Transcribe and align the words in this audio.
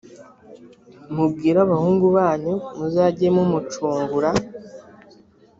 mubwire 1.15 1.59
abahungu 1.65 2.05
banyu 2.15 2.53
muzajye 2.77 3.27
mumucungura 3.35 4.29